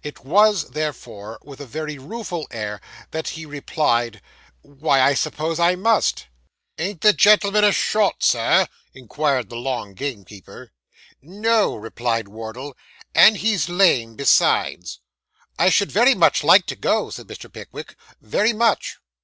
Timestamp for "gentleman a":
7.12-7.72